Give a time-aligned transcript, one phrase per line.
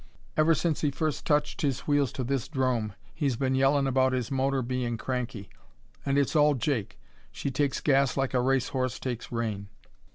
[0.35, 4.31] Ever since he first touched his wheels to this 'drome he's been yellin' about his
[4.31, 5.47] motor bein' cranky.
[6.03, 6.97] And it's all jake.
[7.31, 9.67] She takes gas like a race horse takes rein."